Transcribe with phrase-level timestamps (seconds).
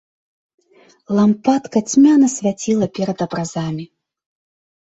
[1.19, 3.85] Лампадка цьмяна свяціла перад абразамі.